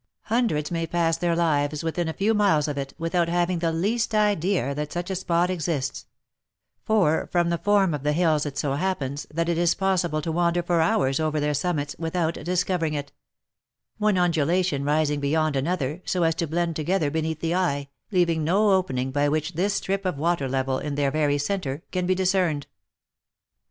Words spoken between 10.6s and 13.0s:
for hours over their summits, without discovering